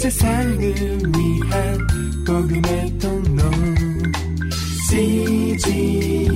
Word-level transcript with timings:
세상을 0.00 0.58
위한 0.58 1.78
복음의 2.26 2.98
통로 2.98 3.42
CGM 4.88 6.32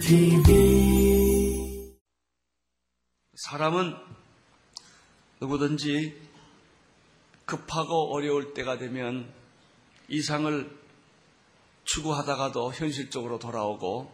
TV 0.00 1.92
사람은 3.34 3.94
누구든지 5.42 6.18
급하고 7.44 8.14
어려울 8.14 8.54
때가 8.54 8.78
되면 8.78 9.30
이상을 10.08 10.78
추구하다가도 11.84 12.72
현실적으로 12.72 13.38
돌아오고 13.38 14.10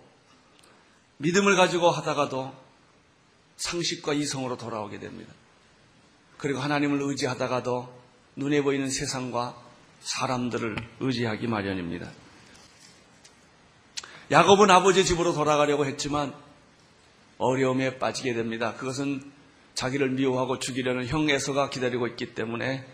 믿음을 1.18 1.54
가지고 1.54 1.90
하다가도 1.90 2.52
상식과 3.54 4.14
이성으로 4.14 4.56
돌아오게 4.56 4.98
됩니다. 4.98 5.32
그리고 6.38 6.58
하나님을 6.58 7.02
의지하다가도 7.02 8.01
눈에 8.36 8.62
보이는 8.62 8.88
세상과 8.88 9.56
사람들을 10.00 10.76
의지하기 11.00 11.46
마련입니다. 11.46 12.10
야곱은 14.30 14.70
아버지 14.70 15.04
집으로 15.04 15.32
돌아가려고 15.32 15.84
했지만 15.84 16.34
어려움에 17.38 17.98
빠지게 17.98 18.34
됩니다. 18.34 18.74
그것은 18.74 19.30
자기를 19.74 20.10
미워하고 20.10 20.58
죽이려는 20.58 21.06
형 21.06 21.28
에서가 21.28 21.70
기다리고 21.70 22.06
있기 22.08 22.34
때문에 22.34 22.86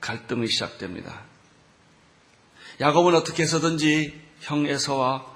갈등이 0.00 0.46
시작됩니다. 0.46 1.24
야곱은 2.80 3.14
어떻게 3.14 3.42
해서든지 3.42 4.20
형 4.40 4.66
에서와 4.66 5.26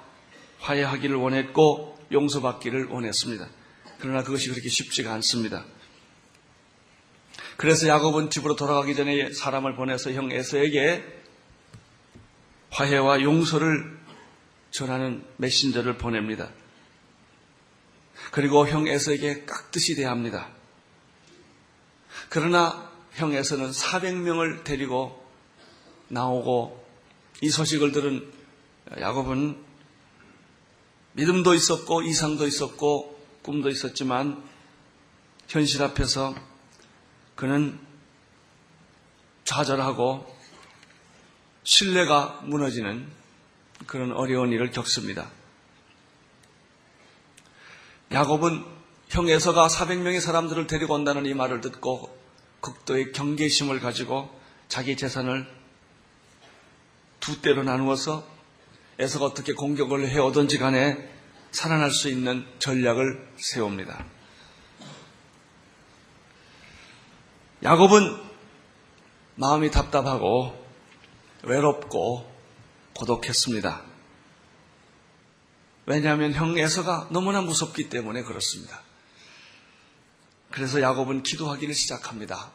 화해하기를 0.59 1.15
원했고 1.15 1.97
용서받기를 2.11 2.87
원했습니다. 2.87 3.47
그러나 3.99 4.23
그것이 4.23 4.49
그렇게 4.49 4.69
쉽지가 4.69 5.13
않습니다. 5.13 5.65
그래서 7.57 7.87
야곱은 7.87 8.29
집으로 8.29 8.55
돌아가기 8.55 8.95
전에 8.95 9.33
사람을 9.33 9.75
보내서 9.75 10.11
형 10.13 10.31
에서에게 10.31 11.03
화해와 12.69 13.21
용서를 13.21 13.97
전하는 14.69 15.25
메신저를 15.37 15.97
보냅니다. 15.97 16.49
그리고 18.31 18.67
형 18.67 18.87
에서에게 18.87 19.45
깍듯이 19.45 19.95
대합니다. 19.95 20.49
그러나 22.29 22.91
형 23.13 23.33
에서는 23.33 23.71
400명을 23.71 24.63
데리고 24.63 25.25
나오고 26.09 26.85
이 27.41 27.49
소식을 27.49 27.91
들은 27.91 28.31
야곱은 28.99 29.57
믿음도 31.13 31.55
있었고 31.55 32.03
이상도 32.03 32.45
있었고 32.45 33.19
꿈도 33.41 33.69
있었지만 33.69 34.43
현실 35.47 35.81
앞에서 35.81 36.35
그는 37.37 37.79
좌절하고 39.45 40.35
신뢰가 41.63 42.41
무너지는 42.43 43.07
그런 43.85 44.11
어려운 44.11 44.51
일을 44.51 44.71
겪습니다. 44.71 45.29
야곱은 48.11 48.65
형 49.09 49.29
에서가 49.29 49.67
400명의 49.67 50.19
사람들을 50.19 50.67
데리고 50.67 50.95
온다는 50.95 51.25
이 51.25 51.33
말을 51.33 51.61
듣고 51.61 52.17
극도의 52.59 53.11
경계심을 53.11 53.79
가지고 53.79 54.29
자기 54.67 54.97
재산을 54.97 55.47
두 57.19 57.41
대로 57.41 57.63
나누어서 57.63 58.27
에서가 58.97 59.25
어떻게 59.25 59.53
공격을 59.53 60.09
해오든지 60.09 60.57
간에 60.57 61.07
살아날 61.51 61.91
수 61.91 62.09
있는 62.09 62.47
전략을 62.57 63.35
세웁니다. 63.37 64.16
야곱은 67.63 68.21
마음이 69.35 69.71
답답하고 69.71 70.53
외롭고 71.43 72.31
고독했습니다. 72.93 73.83
왜냐하면 75.87 76.33
형 76.33 76.57
에서가 76.57 77.07
너무나 77.11 77.41
무섭기 77.41 77.89
때문에 77.89 78.23
그렇습니다. 78.23 78.81
그래서 80.51 80.81
야곱은 80.81 81.23
기도하기를 81.23 81.73
시작합니다. 81.73 82.51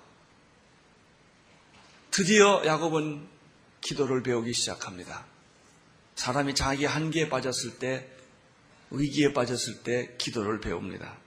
드디어 2.10 2.62
야곱은 2.64 3.26
기도를 3.80 4.22
배우기 4.22 4.52
시작합니다. 4.52 5.24
사람이 6.14 6.54
자기 6.54 6.84
한계에 6.84 7.28
빠졌을 7.28 7.78
때, 7.78 8.08
위기에 8.90 9.32
빠졌을 9.32 9.82
때 9.82 10.14
기도를 10.18 10.60
배웁니다. 10.60 11.21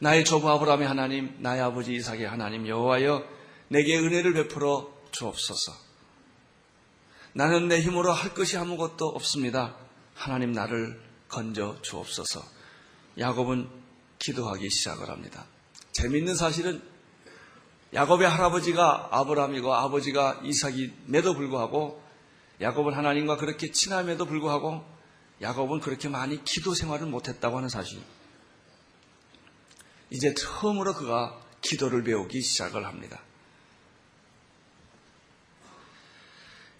나의 0.00 0.24
조부 0.24 0.48
아브라함의 0.50 0.86
하나님, 0.86 1.36
나의 1.40 1.60
아버지 1.60 1.94
이삭의 1.94 2.28
하나님 2.28 2.68
여호와여 2.68 3.24
내게 3.68 3.98
은혜를 3.98 4.32
베풀어 4.32 4.92
주옵소서. 5.10 5.72
나는 7.32 7.68
내 7.68 7.80
힘으로 7.80 8.12
할 8.12 8.34
것이 8.34 8.56
아무것도 8.56 9.06
없습니다. 9.06 9.76
하나님 10.14 10.52
나를 10.52 11.00
건져 11.28 11.76
주옵소서. 11.82 12.42
야곱은 13.18 13.68
기도하기 14.18 14.70
시작을 14.70 15.08
합니다. 15.08 15.46
재밌는 15.92 16.36
사실은 16.36 16.82
야곱의 17.92 18.28
할아버지가 18.28 19.08
아브라함이고 19.10 19.74
아버지가 19.74 20.40
이삭임에도 20.44 21.34
불구하고 21.34 22.02
야곱은 22.60 22.94
하나님과 22.94 23.36
그렇게 23.36 23.70
친함에도 23.70 24.26
불구하고 24.26 24.84
야곱은 25.40 25.80
그렇게 25.80 26.08
많이 26.08 26.42
기도 26.44 26.74
생활을 26.74 27.06
못했다고 27.06 27.56
하는 27.56 27.68
사실. 27.68 28.00
이제 30.10 30.34
처음으로 30.34 30.94
그가 30.94 31.40
기도를 31.60 32.02
배우기 32.04 32.40
시작을 32.40 32.86
합니다. 32.86 33.20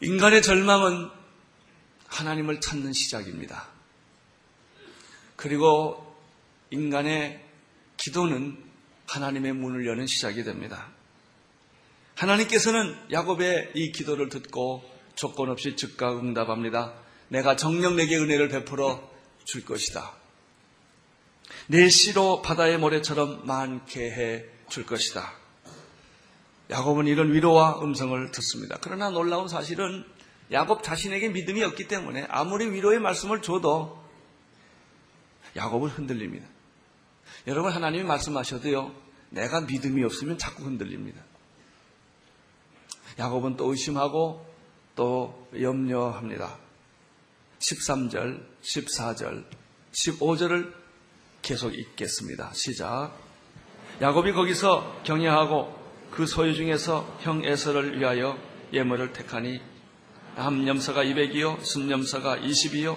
인간의 0.01 0.43
절망은 0.43 1.11
하나님을 2.07 2.61
찾는 2.61 2.93
시작입니다. 2.93 3.69
그리고 5.37 6.17
인간의 6.71 7.45
기도는 7.97 8.57
하나님의 9.07 9.53
문을 9.55 9.87
여는 9.87 10.07
시작이 10.07 10.45
됩니다. 10.45 10.89
하나님께서는 12.15 12.97
야곱의 13.11 13.73
이 13.75 13.93
기도를 13.93 14.29
듣고 14.29 14.89
조건 15.15 15.51
없이 15.51 15.77
즉각 15.77 16.19
응답합니다. 16.19 16.95
내가 17.29 17.57
정령 17.57 17.97
내게 17.97 18.17
은혜를 18.17 18.49
베풀어 18.49 19.09
줄 19.45 19.65
것이다. 19.65 20.18
내 21.67 21.89
씨로 21.89 22.43
바다의 22.43 22.79
모래처럼 22.79 23.47
많게 23.47 24.11
해 24.11 24.59
줄 24.69 24.87
것이다. 24.87 25.33
야곱은 26.71 27.07
이런 27.07 27.33
위로와 27.33 27.83
음성을 27.83 28.31
듣습니다. 28.31 28.79
그러나 28.81 29.11
놀라운 29.11 29.49
사실은 29.49 30.05
야곱 30.53 30.83
자신에게 30.83 31.29
믿음이 31.29 31.63
없기 31.65 31.89
때문에 31.89 32.27
아무리 32.29 32.71
위로의 32.71 33.01
말씀을 33.01 33.43
줘도 33.43 34.03
야곱은 35.57 35.91
흔들립니다. 35.91 36.47
여러분 37.47 37.73
하나님이 37.73 38.05
말씀하셔도요. 38.05 38.95
내가 39.31 39.63
믿음이 39.63 40.05
없으면 40.05 40.39
자꾸 40.39 40.65
흔들립니다. 40.65 41.23
야곱은 43.19 43.57
또 43.57 43.71
의심하고 43.71 44.47
또 44.95 45.49
염려합니다. 45.59 46.59
13절, 47.59 48.45
14절, 48.63 49.45
15절을 49.93 50.73
계속 51.43 51.75
읽겠습니다. 51.75 52.51
시작. 52.55 53.13
야곱이 54.01 54.33
거기서 54.33 55.03
경외하고 55.05 55.77
그 56.11 56.27
소유 56.27 56.55
중에서 56.55 57.19
형 57.21 57.45
에서를 57.45 57.99
위하여 57.99 58.39
예물을 58.73 59.13
택하니 59.13 59.61
암염소가 60.37 61.05
200이요 61.05 61.65
순염소가 61.65 62.39
20이요 62.39 62.97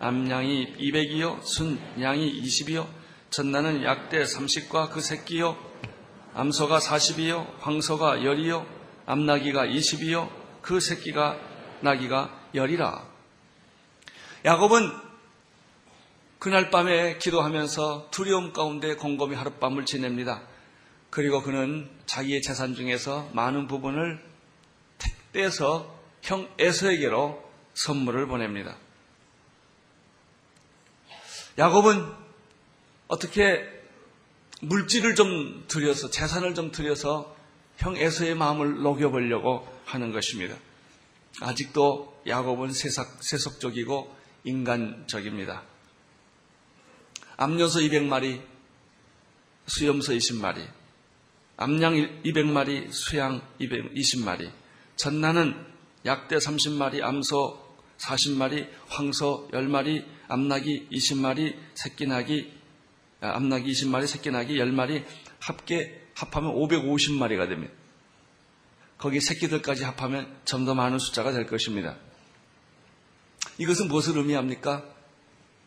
암양이 0.00 0.76
200이요 0.78 1.42
순양이 1.44 2.42
20이요 2.42 2.86
전나는 3.30 3.84
약대 3.84 4.22
30과 4.22 4.90
그 4.90 5.00
새끼요 5.00 5.56
암소가 6.34 6.78
40이요 6.78 7.60
황소가 7.60 8.18
10이요 8.18 8.66
암나기가 9.06 9.66
20이요 9.66 10.28
그 10.62 10.80
새끼가 10.80 11.38
나기가 11.80 12.30
10이라 12.54 13.04
야곱은 14.44 15.09
그날 16.40 16.70
밤에 16.70 17.18
기도하면서 17.18 18.08
두려움 18.10 18.54
가운데 18.54 18.94
곰곰이 18.94 19.34
하룻밤을 19.34 19.84
지냅니다. 19.84 20.40
그리고 21.10 21.42
그는 21.42 21.86
자기의 22.06 22.40
재산 22.40 22.74
중에서 22.74 23.28
많은 23.34 23.66
부분을 23.66 24.24
택배에서 24.96 25.94
형 26.22 26.48
에서에게로 26.58 27.44
선물을 27.74 28.26
보냅니다. 28.26 28.74
야곱은 31.58 32.06
어떻게 33.08 33.68
물질을 34.62 35.14
좀 35.16 35.66
들여서 35.68 36.08
재산을 36.08 36.54
좀 36.54 36.72
들여서 36.72 37.36
형 37.76 37.98
에서의 37.98 38.34
마음을 38.34 38.80
녹여보려고 38.80 39.68
하는 39.84 40.10
것입니다. 40.10 40.56
아직도 41.42 42.22
야곱은 42.26 42.72
세석, 42.72 43.22
세속적이고 43.22 44.16
인간적입니다. 44.44 45.64
암요소 47.40 47.80
200마리, 47.80 48.38
수염소 49.66 50.12
20마리, 50.12 50.62
암양 51.56 52.20
200마리, 52.22 52.92
수양 52.92 53.40
220마리, 53.58 54.50
전나는 54.96 55.56
약대 56.04 56.36
30마리, 56.36 57.02
암소 57.02 57.58
40마리, 57.96 58.68
황소 58.88 59.48
10마리, 59.54 60.04
암나기 60.28 60.88
20마리, 60.92 61.56
새끼나기, 61.72 62.52
아, 63.22 63.36
암나기 63.36 63.72
20마리, 63.72 64.06
새끼나기 64.06 64.58
10마리, 64.58 65.06
합계 65.38 65.98
합하면 66.16 66.54
550마리가 66.54 67.48
됩니다. 67.48 67.72
거기 68.98 69.18
새끼들까지 69.18 69.84
합하면 69.84 70.30
좀더 70.44 70.74
많은 70.74 70.98
숫자가 70.98 71.32
될 71.32 71.46
것입니다. 71.46 71.96
이것은 73.56 73.88
무엇을 73.88 74.18
의미합니까? 74.18 74.99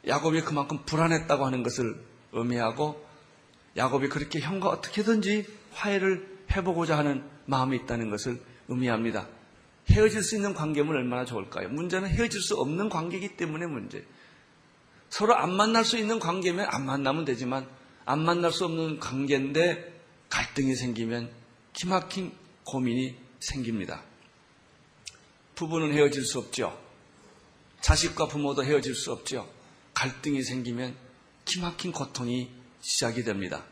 야곱이 0.07 0.41
그만큼 0.41 0.79
불안했다고 0.85 1.45
하는 1.45 1.63
것을 1.63 1.95
의미하고 2.31 3.03
야곱이 3.77 4.09
그렇게 4.09 4.39
형과 4.39 4.69
어떻게든지 4.69 5.45
화해를 5.71 6.39
해보고자 6.51 6.97
하는 6.97 7.23
마음이 7.45 7.77
있다는 7.77 8.09
것을 8.09 8.41
의미합니다. 8.67 9.27
헤어질 9.89 10.23
수 10.23 10.35
있는 10.35 10.53
관계면 10.53 10.95
얼마나 10.95 11.25
좋을까요? 11.25 11.69
문제는 11.69 12.09
헤어질 12.09 12.41
수 12.41 12.55
없는 12.55 12.89
관계이기 12.89 13.35
때문에 13.35 13.65
문제. 13.65 14.05
서로 15.09 15.35
안 15.35 15.53
만날 15.53 15.85
수 15.85 15.97
있는 15.97 16.19
관계면 16.19 16.67
안 16.69 16.85
만나면 16.85 17.25
되지만 17.25 17.67
안 18.05 18.23
만날 18.23 18.51
수 18.51 18.65
없는 18.65 18.99
관계인데 18.99 20.01
갈등이 20.29 20.75
생기면 20.75 21.31
기막힌 21.73 22.31
고민이 22.65 23.15
생깁니다. 23.39 24.03
부부는 25.55 25.93
헤어질 25.93 26.23
수 26.23 26.39
없죠. 26.39 26.77
자식과 27.81 28.27
부모도 28.27 28.63
헤어질 28.63 28.95
수 28.95 29.11
없죠. 29.11 29.47
갈등이 30.03 30.43
생기면 30.43 30.97
기막힌 31.45 31.93
고통이 31.93 32.49
시작이 32.81 33.23
됩니다. 33.23 33.63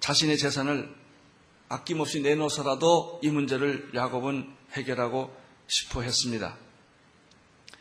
자신의 0.00 0.36
재산을 0.36 0.92
아낌없이 1.68 2.22
내놓아서라도 2.22 3.20
이 3.22 3.28
문제를 3.28 3.92
야곱은 3.94 4.52
해결하고 4.72 5.32
싶어 5.68 6.02
했습니다. 6.02 6.56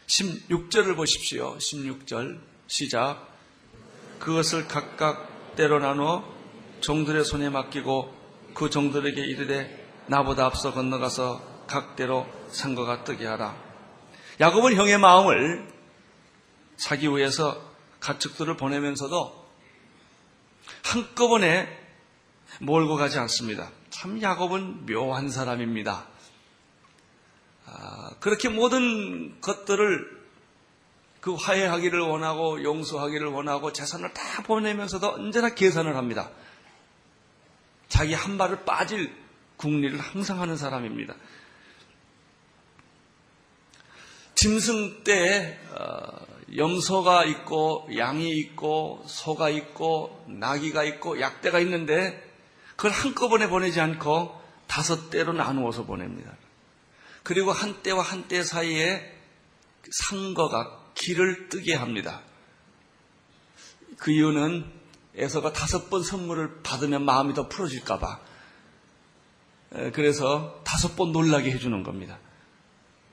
16절을 0.06 0.96
보십시오. 0.96 1.58
16절 1.58 2.40
시작. 2.68 3.28
그것을 4.20 4.68
각각 4.68 5.56
때로 5.56 5.80
나누어 5.80 6.24
종들의 6.82 7.26
손에 7.26 7.50
맡기고 7.50 8.54
그 8.54 8.70
종들에게 8.70 9.20
이르되 9.20 10.04
나보다 10.06 10.46
앞서 10.46 10.74
건너가서 10.74 11.66
각대로 11.66 12.28
상거가 12.50 13.04
뜨게 13.04 13.26
하라. 13.26 13.72
야곱은 14.40 14.76
형의 14.76 15.00
마음을 15.00 15.71
자기 16.82 17.08
위해서 17.10 17.62
가축들을 18.00 18.58
보내면서도 18.58 19.50
한꺼번에 20.84 21.70
몰고 22.60 22.96
가지 22.96 23.20
않습니다. 23.20 23.70
참 23.92 24.20
야곱은 24.20 24.88
묘한 24.88 25.30
사람입니다. 25.30 26.08
아, 27.68 28.10
그렇게 28.20 28.50
모든 28.50 29.40
것들을 29.42 30.22
그 31.22 31.36
화해하기를 31.36 32.00
원하고 32.00 32.64
용서하기를 32.64 33.28
원하고 33.28 33.72
재산을 33.72 34.12
다 34.14 34.42
보내면서도 34.42 35.14
언제나 35.14 35.54
계산을 35.54 35.96
합니다. 35.96 36.32
자기 37.90 38.16
한 38.16 38.40
발을 38.40 38.66
빠질 38.66 39.16
국리를 39.58 40.00
항상 40.00 40.42
하는 40.42 40.58
사람입니다. 40.58 41.14
짐승 44.34 45.04
때 45.04 45.60
어, 45.70 46.31
염소가 46.56 47.26
있고 47.26 47.88
양이 47.96 48.30
있고 48.38 49.04
소가 49.08 49.50
있고 49.50 50.26
나귀가 50.28 50.84
있고 50.84 51.20
약대가 51.22 51.60
있는데 51.60 52.22
그걸 52.76 52.92
한꺼번에 52.92 53.48
보내지 53.48 53.80
않고 53.80 54.40
다섯 54.68 55.10
대로 55.10 55.34
나누어서 55.34 55.86
보냅니다. 55.86 56.34
그리고 57.24 57.52
한 57.52 57.82
때와 57.84 58.02
한 58.02 58.28
때 58.28 58.44
사이에 58.44 59.18
상거가 59.92 60.80
길을 60.96 61.50
뜨게 61.50 61.76
합니다. 61.76 62.22
그 63.98 64.12
이유는 64.12 64.66
에서가 65.16 65.52
다섯 65.54 65.90
번 65.90 66.04
선물을 66.04 66.62
받으면 66.64 67.04
마음이 67.04 67.34
더 67.34 67.48
풀어질까봐. 67.50 68.20
그래서 69.94 70.62
다섯 70.64 70.96
번 70.96 71.12
놀라게 71.12 71.52
해주는 71.52 71.84
겁니다. 71.84 72.18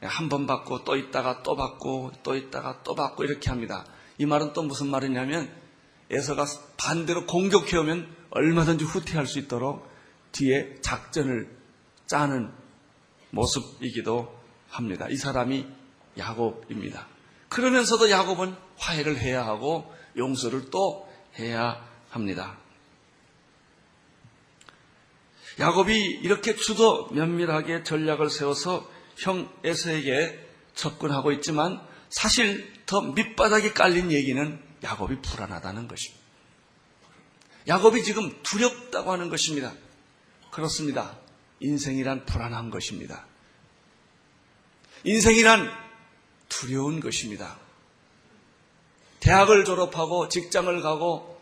한 0.01 0.29
번 0.29 0.47
받고 0.47 0.85
또 0.85 0.97
있다가 0.97 1.43
또 1.43 1.57
받고 1.57 2.13
또 2.23 2.37
있다가 2.37 2.83
또 2.85 2.95
받고 2.95 3.25
이렇게 3.25 3.51
합니다. 3.51 3.85
이 4.19 4.27
말은 4.27 4.53
또 4.53 4.63
무슨 4.63 4.89
말이냐면 4.89 5.51
에서가 6.11 6.47
반대로 6.77 7.27
공격해오면 7.27 8.17
얼마든지 8.31 8.85
후퇴할 8.85 9.27
수 9.27 9.39
있도록 9.39 9.89
뒤에 10.33 10.77
작전을 10.83 11.57
짜는 12.07 12.53
모습이기도 13.31 14.35
합니다. 14.69 15.07
이 15.11 15.17
사람이 15.17 15.67
야곱입니다. 16.17 17.07
그러면서도 17.49 18.11
야곱은 18.11 18.55
화해를 18.77 19.19
해야 19.19 19.47
하고 19.47 19.93
용서를 20.17 20.71
또 20.71 21.09
해야 21.39 21.85
합니다. 22.11 22.59
야곱이 25.59 26.21
이렇게 26.23 26.55
주도 26.55 27.09
면밀하게 27.09 27.83
전략을 27.83 28.31
세워서 28.31 28.89
형 29.19 29.53
에서에게 29.65 30.47
접근하고 30.75 31.33
있지만 31.33 31.81
사실 32.09 32.73
더 32.87 33.01
밑바닥에 33.01 33.73
깔린 33.73 34.13
얘기는 34.13 34.63
야곱이 34.83 35.21
불안하다는 35.23 35.89
것입니다. 35.89 36.25
야곱이 37.67 38.03
지금 38.03 38.33
두렵다고 38.43 39.13
하는 39.13 39.29
것입니다. 39.29 39.73
그렇습니다. 40.51 41.19
인생이란 41.61 42.25
불안한 42.25 42.71
것입니다. 42.71 43.27
인생이란 45.05 45.71
두려운 46.49 47.01
것입니다. 47.01 47.59
대학을 49.21 49.65
졸업하고 49.65 50.29
직장을 50.29 50.81
가고 50.81 51.39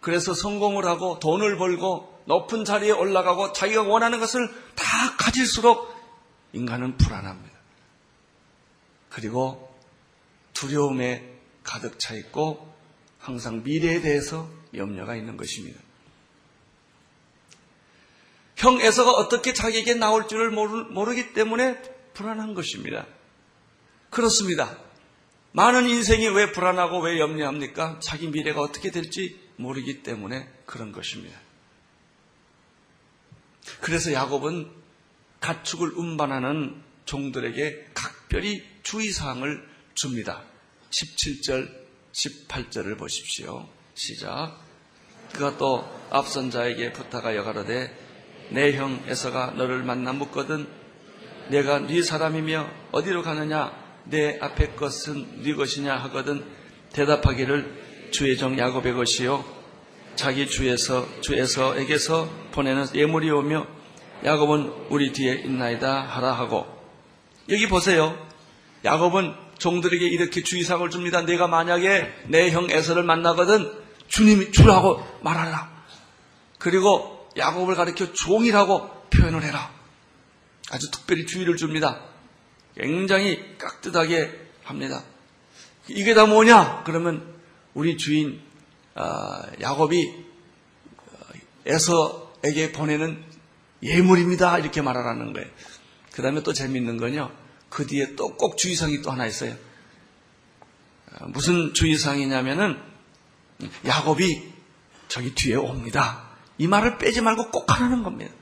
그래서 0.00 0.34
성공을 0.34 0.84
하고 0.84 1.18
돈을 1.20 1.58
벌고 1.58 2.22
높은 2.24 2.64
자리에 2.64 2.90
올라가고 2.90 3.52
자기가 3.52 3.82
원하는 3.82 4.18
것을 4.18 4.48
다 4.74 5.16
가질수록 5.16 5.91
인간은 6.52 6.96
불안합니다. 6.96 7.58
그리고 9.08 9.74
두려움에 10.52 11.38
가득 11.62 11.98
차 11.98 12.14
있고 12.14 12.74
항상 13.18 13.62
미래에 13.62 14.00
대해서 14.00 14.50
염려가 14.74 15.16
있는 15.16 15.36
것입니다. 15.36 15.80
형 18.56 18.80
에서가 18.80 19.10
어떻게 19.10 19.52
자기에게 19.52 19.94
나올 19.94 20.28
줄을 20.28 20.50
모르, 20.50 21.14
기 21.14 21.32
때문에 21.32 21.80
불안한 22.14 22.54
것입니다. 22.54 23.06
그렇습니다. 24.10 24.78
많은 25.52 25.88
인생이 25.88 26.28
왜 26.28 26.52
불안하고 26.52 27.00
왜 27.00 27.18
염려합니까? 27.18 27.98
자기 28.00 28.28
미래가 28.28 28.60
어떻게 28.60 28.90
될지 28.90 29.38
모르기 29.56 30.02
때문에 30.02 30.48
그런 30.64 30.92
것입니다. 30.92 31.38
그래서 33.80 34.12
야곱은 34.12 34.81
가축을 35.42 35.92
운반하는 35.96 36.82
종들에게 37.04 37.90
각별히 37.92 38.64
주의사항을 38.82 39.62
줍니다. 39.94 40.42
17절, 40.90 41.68
18절을 42.12 42.96
보십시오. 42.96 43.68
시작. 43.94 44.58
그가 45.32 45.58
또 45.58 45.84
앞선 46.10 46.50
자에게 46.50 46.92
부탁하여 46.92 47.42
가로되 47.42 47.94
내 48.50 48.74
형 48.74 49.02
에서가 49.06 49.52
너를 49.56 49.82
만나 49.82 50.12
묻거든 50.12 50.66
내가 51.48 51.78
네 51.80 52.02
사람이며 52.02 52.68
어디로 52.92 53.22
가느냐 53.22 53.72
내 54.04 54.38
앞에 54.40 54.74
것은 54.74 55.42
네 55.42 55.54
것이냐 55.54 55.96
하거든 55.96 56.44
대답하기를 56.92 58.10
주의 58.10 58.36
종 58.36 58.58
야곱의 58.58 58.92
것이요 58.92 59.42
자기 60.16 60.46
주에서 60.46 61.08
주에서에게서 61.22 62.30
보내는 62.52 62.86
예물이 62.94 63.30
오며 63.30 63.66
야곱은 64.24 64.86
우리 64.90 65.12
뒤에 65.12 65.34
있나이다 65.44 66.02
하라 66.02 66.32
하고 66.32 66.66
여기 67.48 67.68
보세요. 67.68 68.16
야곱은 68.84 69.34
종들에게 69.58 70.04
이렇게 70.06 70.42
주의사항을 70.42 70.90
줍니다. 70.90 71.22
내가 71.22 71.46
만약에 71.48 72.12
내 72.28 72.50
형 72.50 72.70
에서를 72.70 73.02
만나거든 73.02 73.72
주님이 74.08 74.52
주라고 74.52 75.04
말하라. 75.22 75.70
그리고 76.58 77.28
야곱을 77.36 77.74
가리켜 77.74 78.12
종이라고 78.12 78.88
표현을 79.10 79.42
해라. 79.42 79.70
아주 80.70 80.90
특별히 80.90 81.26
주의를 81.26 81.56
줍니다. 81.56 82.00
굉장히 82.76 83.56
깍듯하게 83.58 84.30
합니다. 84.64 85.02
이게 85.88 86.14
다 86.14 86.26
뭐냐? 86.26 86.82
그러면 86.84 87.34
우리 87.74 87.96
주인 87.96 88.40
아, 88.94 89.42
야곱이 89.60 90.06
어, 90.96 91.16
에서에게 91.66 92.72
보내는 92.72 93.24
예물입니다. 93.82 94.58
이렇게 94.58 94.80
말하라는 94.82 95.32
거예요. 95.32 95.48
그 96.12 96.22
다음에 96.22 96.42
또 96.42 96.52
재밌는 96.52 96.98
건요. 96.98 97.32
그 97.68 97.86
뒤에 97.86 98.14
또 98.16 98.36
꼭 98.36 98.56
주의사항이 98.58 99.02
또 99.02 99.10
하나 99.10 99.26
있어요. 99.26 99.56
아, 101.14 101.26
무슨 101.26 101.72
주의사항이냐면은 101.74 102.78
야곱이 103.86 104.52
저기 105.08 105.34
뒤에 105.34 105.56
옵니다. 105.56 106.28
이 106.58 106.66
말을 106.66 106.98
빼지 106.98 107.20
말고 107.20 107.50
꼭 107.50 107.70
하라는 107.72 108.02
겁니다. 108.02 108.32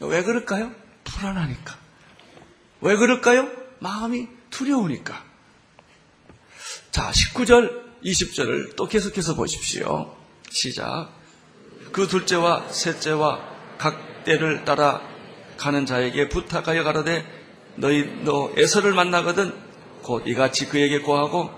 왜 0.00 0.22
그럴까요? 0.22 0.72
불안하니까. 1.04 1.76
왜 2.80 2.96
그럴까요? 2.96 3.48
마음이 3.80 4.28
두려우니까. 4.50 5.24
자, 6.90 7.10
19절, 7.10 8.02
20절을 8.04 8.76
또 8.76 8.86
계속해서 8.88 9.34
보십시오. 9.34 10.16
시작. 10.50 11.10
그 11.92 12.06
둘째와 12.06 12.68
셋째와 12.72 13.40
각 13.78 14.11
때를 14.24 14.64
따라 14.64 15.00
가는 15.56 15.86
자에게 15.86 16.28
부탁하여 16.28 16.82
가라되 16.84 17.24
너희 17.76 18.04
너 18.24 18.52
에서를 18.56 18.92
만나거든 18.92 19.52
곧 20.02 20.24
이같이 20.26 20.68
그에게 20.68 20.98
고하고 21.00 21.50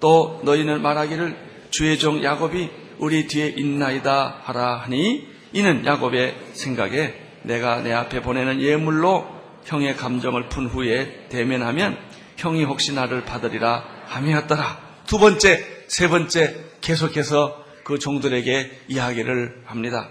또 0.00 0.40
너희는 0.44 0.82
말하기를 0.82 1.36
주의 1.70 1.98
종 1.98 2.22
야곱이 2.22 2.70
우리 2.98 3.26
뒤에 3.26 3.48
있나이다 3.48 4.40
하라 4.42 4.76
하니 4.78 5.28
이는 5.52 5.84
야곱의 5.84 6.34
생각에 6.52 7.14
내가 7.42 7.82
내 7.82 7.92
앞에 7.92 8.22
보내는 8.22 8.60
예물로 8.60 9.26
형의 9.64 9.96
감정을 9.96 10.48
푼 10.48 10.66
후에 10.66 11.26
대면하면 11.28 11.98
형이 12.36 12.64
혹시 12.64 12.94
나를 12.94 13.24
받으리라 13.24 13.84
함이었더라. 14.06 14.80
두 15.06 15.18
번째, 15.18 15.64
세 15.88 16.08
번째 16.08 16.56
계속해서 16.80 17.64
그 17.84 17.98
종들에게 17.98 18.82
이야기를 18.88 19.62
합니다. 19.66 20.08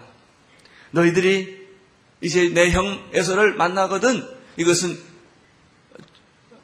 너희들이 0.91 1.58
이제 2.21 2.49
내 2.49 2.71
형 2.71 3.09
에서를 3.13 3.55
만나거든 3.55 4.27
이것은 4.57 4.97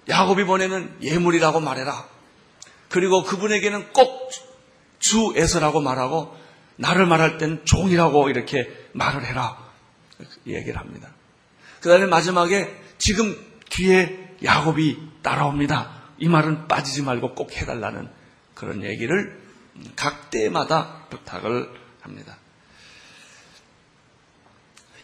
야곱이 0.09 0.43
보내는 0.45 0.97
예물이라고 1.01 1.59
말해라. 1.59 2.07
그리고 2.89 3.23
그분에게는 3.23 3.93
꼭 3.93 4.25
주 4.97 5.33
에서라고 5.35 5.81
말하고 5.81 6.35
나를 6.77 7.05
말할 7.05 7.37
땐 7.37 7.61
종이라고 7.63 8.29
이렇게 8.29 8.67
말을 8.93 9.23
해라. 9.23 9.55
얘기를 10.47 10.79
합니다. 10.79 11.09
그 11.79 11.89
다음에 11.89 12.07
마지막에 12.07 12.75
지금 12.97 13.37
뒤에 13.69 14.35
야곱이 14.43 14.97
따라옵니다. 15.21 16.01
이 16.17 16.27
말은 16.27 16.67
빠지지 16.67 17.03
말고 17.03 17.35
꼭 17.35 17.51
해달라는 17.55 18.09
그런 18.55 18.83
얘기를 18.83 19.39
각 19.95 20.31
때마다 20.31 21.05
부탁을 21.11 21.69
합니다. 22.01 22.37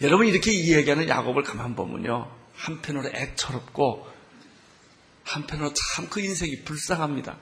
여러분 0.02 0.28
이렇게 0.28 0.52
이야기하는 0.52 1.08
야곱을 1.08 1.44
가만 1.44 1.76
보면요. 1.76 2.36
한편으로 2.56 3.10
애처롭고 3.10 4.08
한편으로 5.24 5.74
참 5.74 6.10
그 6.10 6.20
인생이 6.20 6.64
불쌍합니다. 6.64 7.38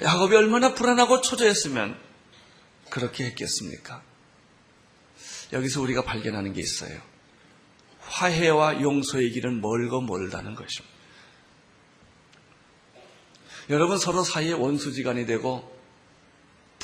야곱이 0.00 0.34
얼마나 0.36 0.74
불안하고 0.74 1.20
초조했으면 1.20 1.98
그렇게 2.90 3.26
했겠습니까? 3.26 4.02
여기서 5.52 5.80
우리가 5.82 6.02
발견하는 6.02 6.52
게 6.52 6.60
있어요. 6.60 7.00
화해와 8.00 8.80
용서의 8.80 9.30
길은 9.32 9.60
멀고 9.60 10.00
멀다는 10.00 10.54
것입니다. 10.54 10.96
여러분 13.70 13.98
서로 13.98 14.24
사이에 14.24 14.52
원수지간이 14.52 15.26
되고 15.26 15.77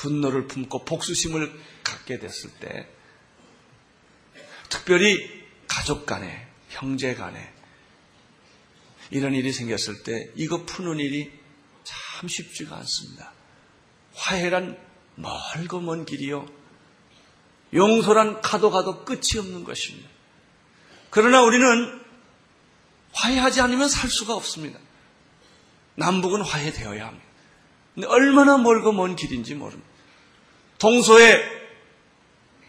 분노를 0.05 0.45
품고 0.45 0.85
복수심을 0.85 1.51
갖게 1.83 2.19
됐을 2.19 2.51
때 2.59 2.87
특별히 4.69 5.17
가족 5.67 6.05
간에 6.05 6.47
형제 6.69 7.15
간에 7.15 7.51
이런 9.09 9.33
일이 9.33 9.51
생겼을 9.51 10.03
때 10.03 10.31
이거 10.35 10.63
푸는 10.65 10.99
일이 10.99 11.31
참 11.83 12.27
쉽지가 12.27 12.75
않습니다. 12.77 13.33
화해란 14.13 14.77
멀고 15.15 15.79
먼 15.79 16.05
길이요. 16.05 16.45
용서란 17.73 18.41
가도 18.41 18.69
가도 18.69 19.05
끝이 19.05 19.39
없는 19.39 19.63
것입니다. 19.63 20.07
그러나 21.09 21.41
우리는 21.41 22.01
화해하지 23.13 23.61
않으면 23.61 23.89
살 23.89 24.09
수가 24.09 24.35
없습니다. 24.35 24.79
남북은 25.95 26.41
화해되어야 26.41 27.07
합니다. 27.07 27.25
근데 27.95 28.07
얼마나 28.07 28.57
멀고 28.57 28.91
먼 28.91 29.15
길인지 29.15 29.55
모릅니다. 29.55 29.94
동서의 30.77 31.43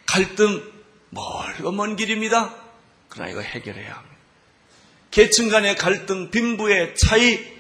갈등 0.07 0.73
멀고 1.11 1.73
먼 1.73 1.97
길입니다. 1.97 2.55
그러나 3.09 3.31
이거 3.31 3.41
해결해야 3.41 3.95
합니다. 3.95 4.17
계층 5.11 5.49
간의 5.49 5.77
갈등, 5.77 6.31
빈부의 6.31 6.95
차이, 6.97 7.57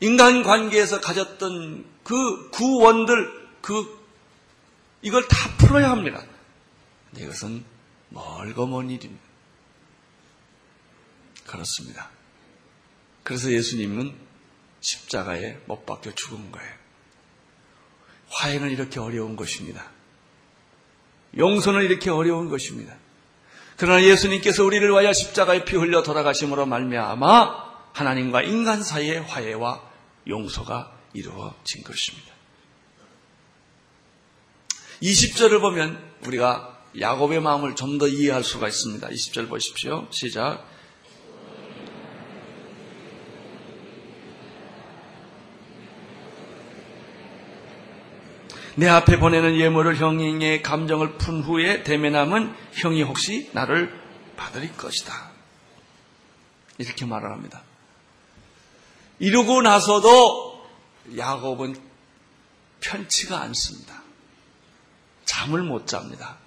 인간 0.00 0.42
관계에서 0.42 1.00
가졌던 1.00 1.84
그 2.02 2.50
구원들, 2.50 3.50
그, 3.60 4.04
이걸 5.02 5.26
다 5.28 5.56
풀어야 5.58 5.90
합니다. 5.90 6.24
근데 7.10 7.24
이것은 7.24 7.64
멀고 8.08 8.66
먼 8.66 8.90
일입니다. 8.90 9.22
그렇습니다. 11.46 12.10
그래서 13.22 13.52
예수님은 13.52 14.16
십자가에 14.80 15.58
못 15.66 15.86
박혀 15.86 16.12
죽은 16.12 16.50
거예요. 16.50 16.81
화해는 18.32 18.70
이렇게 18.70 19.00
어려운 19.00 19.36
것입니다. 19.36 19.84
용서는 21.36 21.82
이렇게 21.82 22.10
어려운 22.10 22.48
것입니다. 22.48 22.94
그러나 23.76 24.02
예수님께서 24.02 24.64
우리를 24.64 24.88
위하여 24.88 25.12
십자가에 25.12 25.64
피 25.64 25.76
흘려 25.76 26.02
돌아가심으로 26.02 26.66
말미암아 26.66 27.72
하나님과 27.92 28.42
인간 28.42 28.82
사이의 28.82 29.22
화해와 29.22 29.82
용서가 30.28 30.92
이루어진 31.14 31.82
것입니다. 31.82 32.32
20절을 35.02 35.60
보면 35.60 36.12
우리가 36.26 36.78
야곱의 36.98 37.40
마음을 37.40 37.74
좀 37.74 37.98
더 37.98 38.06
이해할 38.06 38.44
수가 38.44 38.68
있습니다. 38.68 39.08
20절 39.08 39.48
보십시오. 39.48 40.06
시작. 40.10 40.66
내 48.74 48.88
앞에 48.88 49.18
보내는 49.18 49.56
예물을 49.56 49.96
형의 49.96 50.62
감정을 50.62 51.18
푼 51.18 51.42
후에 51.42 51.82
대면하면 51.82 52.56
형이 52.72 53.02
혹시 53.02 53.50
나를 53.52 54.00
받을 54.36 54.74
것이다. 54.76 55.30
이렇게 56.78 57.04
말을 57.04 57.30
합니다. 57.30 57.62
이루고 59.18 59.62
나서도 59.62 60.66
야곱은 61.16 61.76
편치가 62.80 63.40
않습니다. 63.42 64.02
잠을 65.24 65.62
못 65.62 65.86
잡니다. 65.86 66.38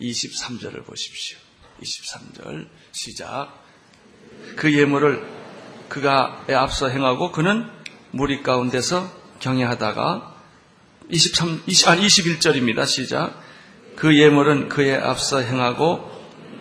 23절을 0.00 0.84
보십시오. 0.86 1.38
23절 1.82 2.68
시작. 2.92 3.52
그 4.56 4.76
예물을 4.76 5.38
그가 5.88 6.44
앞서 6.50 6.88
행하고 6.88 7.30
그는 7.30 7.70
무리 8.10 8.42
가운데서 8.42 9.10
경외하다가 9.40 10.37
23, 11.10 11.62
20, 11.66 11.88
아니 11.88 12.06
21절입니다. 12.06 12.86
시작. 12.86 13.40
그 13.96 14.16
예물은 14.16 14.68
그의 14.68 14.96
앞서 14.96 15.38
행하고 15.38 16.10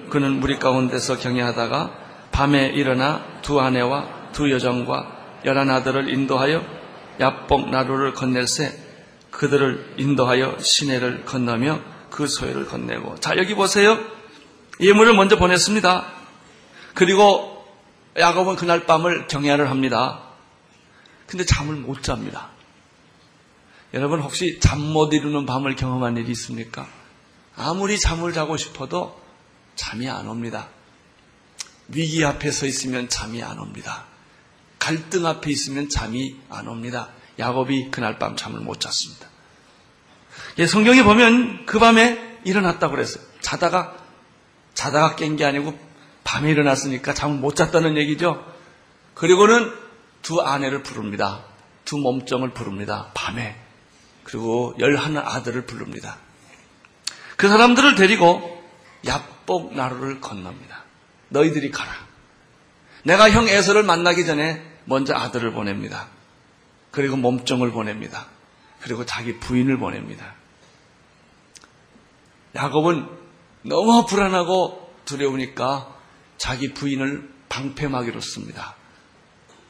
그는 0.10 0.40
무리 0.40 0.58
가운데서 0.58 1.18
경외하다가 1.18 1.94
밤에 2.32 2.68
일어나 2.68 3.24
두 3.42 3.60
아내와 3.60 4.32
두 4.32 4.52
여종과 4.52 5.42
열한 5.46 5.70
아들을 5.70 6.10
인도하여 6.10 6.64
야복 7.20 7.70
나루를 7.70 8.14
건넬세 8.14 8.86
그들을 9.32 9.96
인도하여 9.98 10.58
시내를 10.60 11.26
건너며 11.26 11.82
그 12.10 12.28
소유를 12.28 12.66
건네고 12.68 13.20
자 13.20 13.36
여기 13.38 13.54
보세요. 13.54 14.00
예물을 14.80 15.14
먼저 15.14 15.38
보냈습니다. 15.38 16.06
그리고 16.94 17.66
야곱은 18.18 18.56
그날 18.56 18.86
밤을 18.86 19.28
경외를 19.28 19.70
합니다. 19.70 20.22
근데 21.28 21.44
잠을 21.44 21.76
못 21.76 22.02
잡니다. 22.02 22.57
여러분 23.94 24.20
혹시 24.22 24.60
잠 24.60 24.80
못 24.80 25.14
이루는 25.14 25.46
밤을 25.46 25.76
경험한 25.76 26.18
일이 26.18 26.32
있습니까? 26.32 26.88
아무리 27.56 28.00
잠을 28.00 28.34
자고 28.34 28.58
싶어도 28.58 29.20
잠이 29.76 30.10
안 30.10 30.28
옵니다. 30.28 30.68
위기 31.88 32.24
앞에 32.26 32.52
서 32.52 32.66
있으면 32.66 33.10
잠이 33.10 33.42
안 33.44 33.60
옵니다. 33.60 34.06
갈등 34.80 35.26
앞에 35.26 35.50
있으면 35.52 35.90
잠이 35.90 36.36
안 36.50 36.68
옵니다. 36.68 37.10
야곱이 37.40 37.90
그날 37.92 38.20
밤 38.20 38.36
잠을 38.36 38.60
못 38.60 38.80
잤습니다. 38.80 39.28
예, 40.60 40.68
성경에 40.68 41.04
보면 41.04 41.66
그 41.66 41.80
밤에 41.80 42.40
일어났다고 42.44 42.94
그랬어요. 42.96 43.24
자다가 43.42 43.96
자다가 44.74 45.16
깬 45.16 45.36
게 45.38 45.46
아니고 45.46 45.78
밤에 46.24 46.52
일어났으니까 46.52 47.14
잠을 47.14 47.38
못 47.38 47.56
잤다는 47.56 47.98
얘기죠. 47.98 48.44
그리고는 49.14 49.72
두 50.22 50.42
아내를 50.42 50.84
부릅니다. 50.84 51.44
두 51.86 51.98
몸종을 51.98 52.52
부릅니다. 52.52 53.12
밤에. 53.14 53.56
그리고 54.28 54.76
열한 54.78 55.16
아들을 55.16 55.66
부릅니다. 55.66 56.18
그 57.38 57.48
사람들을 57.48 57.96
데리고 57.96 58.62
야복 59.06 59.74
나루를 59.74 60.20
건넙니다. 60.20 60.84
너희들이 61.30 61.72
가라. 61.72 61.94
내가 63.04 63.32
형 63.32 63.48
에서를 63.48 63.84
만나기 63.84 64.26
전에 64.26 64.62
먼저 64.84 65.16
아들을 65.16 65.54
보냅니다. 65.54 66.08
그리고 66.92 67.16
몸종을 67.16 67.72
보냅니다. 67.72 68.28
그리고 68.82 69.06
자기 69.06 69.40
부인을 69.40 69.78
보냅니다. 69.78 70.34
야곱은 72.54 73.08
너무 73.62 74.06
불안하고 74.08 74.94
두려우니까 75.06 75.96
자기 76.38 76.74
부인을 76.74 77.30
방패막이로 77.48 78.20
씁니다. 78.20 78.76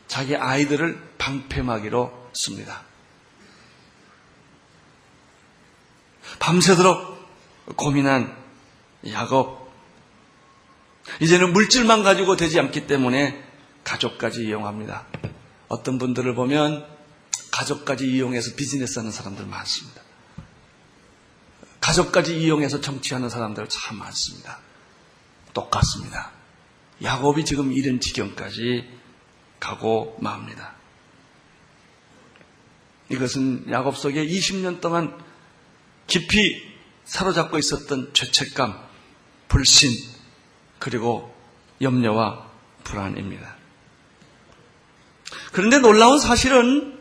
자기 0.07 0.35
아이들을 0.35 0.99
방패막이로 1.19 2.29
씁니다. 2.33 2.87
밤새도록 6.47 7.75
고민한 7.75 8.33
야곱. 9.05 9.69
이제는 11.19 11.51
물질만 11.51 12.03
가지고 12.03 12.37
되지 12.37 12.57
않기 12.57 12.87
때문에 12.87 13.43
가족까지 13.83 14.45
이용합니다. 14.45 15.05
어떤 15.67 15.97
분들을 15.97 16.35
보면 16.35 16.87
가족까지 17.51 18.07
이용해서 18.09 18.55
비즈니스 18.55 18.97
하는 18.97 19.11
사람들 19.11 19.45
많습니다. 19.45 20.01
가족까지 21.81 22.39
이용해서 22.39 22.79
정치하는 22.79 23.27
사람들 23.27 23.67
참 23.67 23.97
많습니다. 23.97 24.59
똑같습니다. 25.53 26.31
야곱이 27.03 27.43
지금 27.43 27.73
이런 27.73 27.99
지경까지 27.99 28.87
가고 29.59 30.15
맙니다. 30.21 30.75
이것은 33.09 33.69
야곱 33.69 33.97
속에 33.97 34.25
20년 34.25 34.79
동안 34.79 35.26
깊이 36.07 36.65
사로잡고 37.05 37.57
있었던 37.57 38.13
죄책감, 38.13 38.77
불신, 39.47 39.91
그리고 40.79 41.33
염려와 41.81 42.47
불안입니다. 42.83 43.55
그런데 45.51 45.79
놀라운 45.79 46.19
사실은 46.19 46.97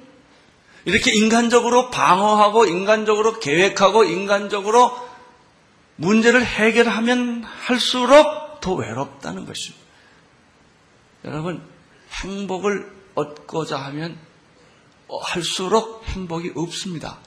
이렇게 0.84 1.12
인간적으로 1.12 1.90
방어하고 1.90 2.66
인간적으로 2.66 3.40
계획하고 3.40 4.04
인간적으로 4.04 4.96
문제를 5.96 6.44
해결하면 6.44 7.42
할수록 7.44 8.60
더 8.60 8.74
외롭다는 8.74 9.46
것입니다. 9.46 9.84
여러분, 11.24 11.62
행복을 12.22 12.92
얻고자 13.14 13.78
하면 13.78 14.16
할수록 15.22 16.04
행복이 16.04 16.52
없습니다. 16.54 17.18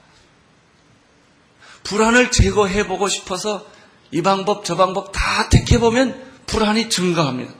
불안을 1.84 2.30
제거해보고 2.30 3.08
싶어서 3.08 3.66
이 4.10 4.22
방법, 4.22 4.64
저 4.64 4.76
방법 4.76 5.12
다 5.12 5.48
택해보면 5.48 6.30
불안이 6.46 6.88
증가합니다. 6.88 7.54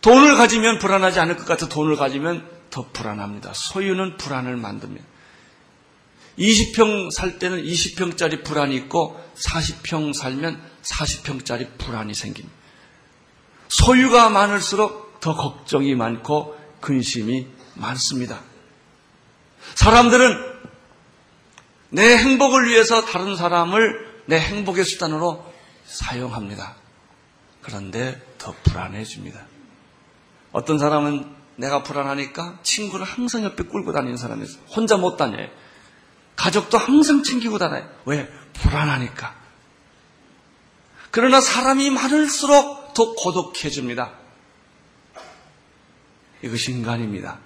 돈을 0.00 0.36
가지면 0.36 0.78
불안하지 0.78 1.20
않을 1.20 1.36
것 1.36 1.46
같아 1.46 1.68
돈을 1.68 1.96
가지면 1.96 2.48
더 2.70 2.86
불안합니다. 2.92 3.52
소유는 3.54 4.16
불안을 4.16 4.56
만듭니다. 4.56 5.04
20평 6.38 7.10
살 7.10 7.38
때는 7.38 7.64
20평짜리 7.64 8.44
불안이 8.44 8.76
있고 8.76 9.20
40평 9.34 10.14
살면 10.14 10.62
40평짜리 10.82 11.78
불안이 11.78 12.14
생깁니다. 12.14 12.56
소유가 13.68 14.28
많을수록 14.30 15.20
더 15.20 15.34
걱정이 15.34 15.94
많고 15.94 16.56
근심이 16.80 17.46
많습니다. 17.74 18.40
사람들은 19.74 20.57
내 21.90 22.16
행복을 22.16 22.68
위해서 22.68 23.04
다른 23.04 23.36
사람을 23.36 24.22
내 24.26 24.38
행복의 24.38 24.84
수단으로 24.84 25.44
사용합니다. 25.84 26.76
그런데 27.62 28.20
더 28.38 28.54
불안해집니다. 28.64 29.40
어떤 30.52 30.78
사람은 30.78 31.34
내가 31.56 31.82
불안하니까 31.82 32.60
친구를 32.62 33.04
항상 33.04 33.42
옆에 33.44 33.64
끌고 33.64 33.92
다니는 33.92 34.16
사람이 34.16 34.44
있어요. 34.44 34.62
혼자 34.74 34.96
못 34.96 35.16
다녀요. 35.16 35.48
가족도 36.36 36.78
항상 36.78 37.22
챙기고 37.22 37.58
다녀요. 37.58 37.88
왜? 38.04 38.28
불안하니까. 38.52 39.34
그러나 41.10 41.40
사람이 41.40 41.90
많을수록 41.90 42.94
더 42.94 43.14
고독해집니다. 43.14 44.12
이것이 46.42 46.72
인간입니다. 46.72 47.38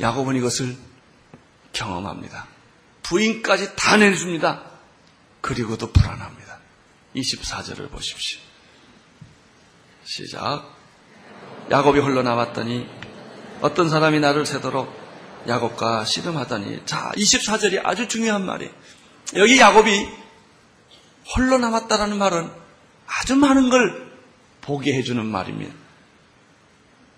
야곱은 0.00 0.36
이것을 0.36 0.76
경험합니다. 1.78 2.46
부인까지 3.02 3.76
다 3.76 3.96
내줍니다. 3.96 4.62
그리고도 5.40 5.92
불안합니다. 5.92 6.58
24절을 7.16 7.90
보십시오. 7.90 8.40
시작. 10.04 10.74
야곱이 11.70 12.00
홀로 12.00 12.22
남았더니 12.22 12.88
어떤 13.60 13.88
사람이 13.88 14.20
나를 14.20 14.46
세도록 14.46 14.92
야곱과 15.46 16.04
씨름하더니 16.04 16.82
자 16.84 17.12
24절이 17.16 17.80
아주 17.84 18.08
중요한 18.08 18.44
말이에요. 18.44 18.72
여기 19.36 19.58
야곱이 19.58 20.08
홀로 21.36 21.58
남았다라는 21.58 22.18
말은 22.18 22.50
아주 23.06 23.36
많은 23.36 23.70
걸 23.70 24.10
보게 24.60 24.94
해주는 24.94 25.24
말입니다. 25.24 25.74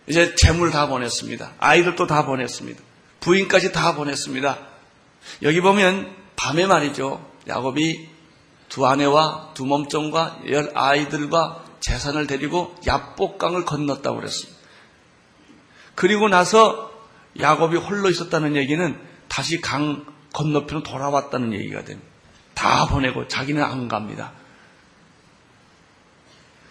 이제 0.06 0.34
재물 0.34 0.70
다 0.70 0.86
보냈습니다. 0.86 1.54
아이들도 1.58 2.06
다 2.06 2.26
보냈습니다. 2.26 2.89
부인까지 3.20 3.72
다 3.72 3.94
보냈습니다. 3.94 4.58
여기 5.42 5.60
보면 5.60 6.14
밤에 6.36 6.66
말이죠. 6.66 7.24
야곱이 7.46 8.08
두 8.68 8.86
아내와 8.86 9.50
두 9.54 9.66
몸종과 9.66 10.40
열 10.48 10.72
아이들과 10.74 11.64
재산을 11.80 12.26
데리고 12.26 12.74
야복강을 12.86 13.64
건넜다고 13.64 14.16
그랬습니다. 14.16 14.58
그리고 15.94 16.28
나서 16.28 16.90
야곱이 17.38 17.76
홀로 17.76 18.08
있었다는 18.08 18.56
얘기는 18.56 18.98
다시 19.28 19.60
강 19.60 20.06
건너편으로 20.32 20.82
돌아왔다는 20.82 21.52
얘기가 21.52 21.84
됩니다. 21.84 22.08
다 22.54 22.86
보내고 22.86 23.28
자기는 23.28 23.62
안 23.62 23.88
갑니다. 23.88 24.32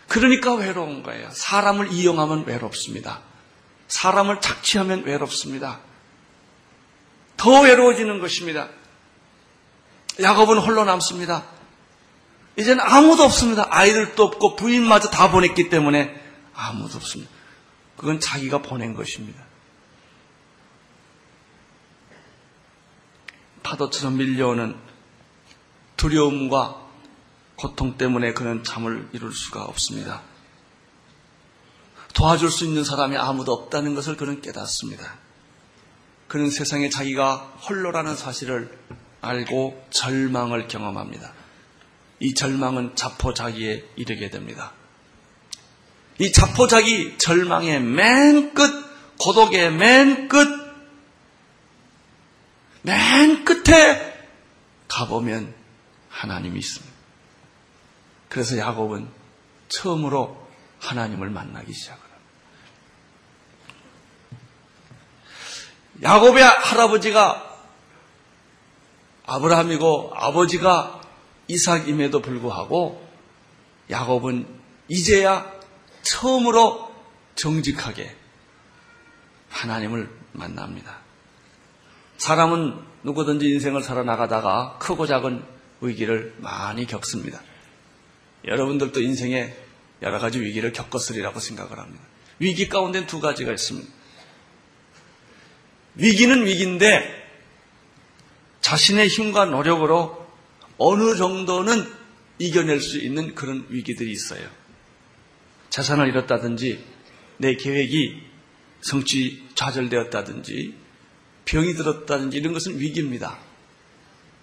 그러니까 0.07 0.55
외로운 0.55 1.03
거예요. 1.03 1.29
사람을 1.31 1.91
이용하면 1.91 2.45
외롭습니다. 2.45 3.21
사람을 3.88 4.41
착취하면 4.41 5.03
외롭습니다. 5.03 5.79
더 7.39 7.62
외로워지는 7.62 8.19
것입니다. 8.19 8.67
야곱은 10.21 10.58
홀로 10.58 10.84
남습니다. 10.84 11.45
이제는 12.58 12.84
아무도 12.84 13.23
없습니다. 13.23 13.65
아이들도 13.69 14.21
없고 14.21 14.58
부인마저 14.58 15.10
다 15.10 15.32
보냈기 15.32 15.69
때문에 15.69 16.13
아무도 16.54 16.97
없습니다. 16.97 17.32
그건 17.95 18.19
자기가 18.19 18.62
보낸 18.62 18.93
것입니다. 18.93 19.41
파도처럼 23.63 24.17
밀려오는 24.17 24.75
두려움과 25.95 26.82
고통 27.56 27.97
때문에 27.97 28.34
그는 28.34 28.65
잠을 28.65 29.08
이룰 29.13 29.34
수가 29.34 29.63
없습니다. 29.63 30.21
도와줄 32.13 32.52
수 32.52 32.65
있는 32.65 32.84
사람이 32.84 33.15
아무도 33.15 33.54
없다는 33.54 33.95
것을 33.95 34.17
그는 34.17 34.41
깨닫습니다. 34.41 35.28
그는 36.29 36.51
세상에 36.51 36.89
자기가 36.89 37.37
홀로라는 37.67 38.15
사실을 38.15 38.71
알고 39.19 39.87
절망을 39.89 40.67
경험합니다. 40.67 41.33
이 42.19 42.35
절망은 42.35 42.95
자포자기에 42.95 43.83
이르게 43.95 44.29
됩니다. 44.29 44.71
이 46.19 46.31
자포자기 46.31 47.17
절망의 47.17 47.81
맨 47.81 48.53
끝, 48.53 48.61
고독의 49.19 49.71
맨 49.73 50.27
끝, 50.27 50.47
맨 52.83 53.43
끝에 53.43 54.13
가보면 54.87 55.53
하나님이 56.09 56.59
있습니다. 56.59 56.95
그래서 58.29 58.55
야곱은 58.57 59.09
처음으로 59.69 60.47
하나님을 60.79 61.31
만나기 61.31 61.73
시작합니다. 61.73 62.08
야곱의 66.01 66.43
할아버지가 66.43 67.45
아브라함이고 69.25 70.12
아버지가 70.15 71.01
이삭임에도 71.47 72.21
불구하고 72.21 73.05
야곱은 73.89 74.47
이제야 74.88 75.51
처음으로 76.01 76.93
정직하게 77.35 78.15
하나님을 79.49 80.09
만납니다. 80.33 80.99
사람은 82.17 82.79
누구든지 83.03 83.47
인생을 83.47 83.83
살아나가다가 83.83 84.77
크고 84.79 85.05
작은 85.07 85.43
위기를 85.81 86.35
많이 86.39 86.85
겪습니다. 86.85 87.41
여러분들도 88.45 89.01
인생에 89.01 89.55
여러 90.01 90.19
가지 90.19 90.39
위기를 90.39 90.71
겪었으리라고 90.71 91.39
생각을 91.39 91.77
합니다. 91.77 92.03
위기 92.39 92.69
가운데 92.69 93.05
두 93.05 93.19
가지가 93.19 93.51
있습니다. 93.51 93.98
위기는 95.99 96.45
위기인데 96.45 97.17
자신의 98.62 99.07
힘과 99.07 99.45
노력으로 99.45 100.27
어느 100.77 101.15
정도는 101.15 101.85
이겨낼 102.39 102.79
수 102.79 102.99
있는 102.99 103.35
그런 103.35 103.65
위기들이 103.69 104.12
있어요. 104.12 104.47
재산을 105.69 106.07
잃었다든지 106.07 106.83
내 107.38 107.55
계획이 107.55 108.21
성취 108.81 109.43
좌절되었다든지 109.55 110.73
병이 111.45 111.73
들었다든지 111.73 112.38
이런 112.38 112.53
것은 112.53 112.79
위기입니다. 112.79 113.38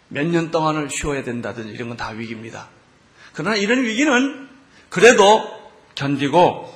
몇 0.08 0.26
년 0.26 0.50
동안을 0.50 0.90
쉬어야 0.90 1.24
된다든지 1.24 1.72
이런 1.72 1.88
건 1.88 1.96
다 1.96 2.10
위기입니다. 2.10 2.68
그러나 3.32 3.56
이런 3.56 3.82
위기는 3.84 4.48
그래도 4.88 5.42
견디고 5.94 6.72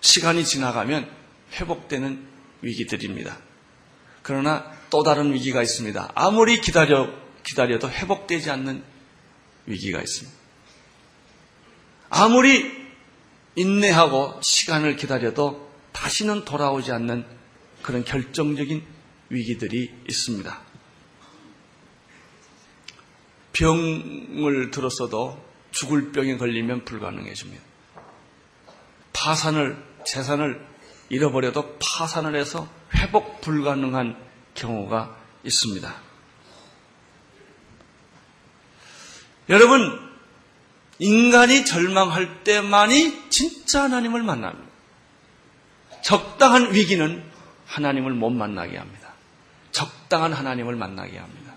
시간이 0.00 0.44
지나가면 0.44 1.10
회복되는 1.54 2.26
위기들입니다. 2.62 3.38
그러나 4.28 4.70
또 4.90 5.02
다른 5.02 5.32
위기가 5.32 5.62
있습니다. 5.62 6.12
아무리 6.14 6.60
기다려, 6.60 7.08
기다려도 7.44 7.88
회복되지 7.88 8.50
않는 8.50 8.84
위기가 9.64 10.02
있습니다. 10.02 10.36
아무리 12.10 12.70
인내하고 13.54 14.38
시간을 14.42 14.96
기다려도 14.96 15.72
다시는 15.92 16.44
돌아오지 16.44 16.92
않는 16.92 17.24
그런 17.80 18.04
결정적인 18.04 18.84
위기들이 19.30 19.94
있습니다. 20.06 20.60
병을 23.54 24.70
들었어도 24.70 25.42
죽을 25.70 26.12
병에 26.12 26.36
걸리면 26.36 26.84
불가능해집니다. 26.84 27.62
파산을, 29.14 29.82
재산을 30.04 30.66
잃어버려도 31.10 31.78
파산을 31.78 32.36
해서 32.36 32.68
회복 32.94 33.40
불가능한 33.40 34.16
경우가 34.54 35.16
있습니다. 35.44 35.94
여러분, 39.48 40.08
인간이 40.98 41.64
절망할 41.64 42.44
때만이 42.44 43.30
진짜 43.30 43.84
하나님을 43.84 44.22
만납니다. 44.22 44.68
적당한 46.02 46.74
위기는 46.74 47.22
하나님을 47.66 48.12
못 48.12 48.30
만나게 48.30 48.76
합니다. 48.76 49.12
적당한 49.72 50.32
하나님을 50.32 50.76
만나게 50.76 51.18
합니다. 51.18 51.54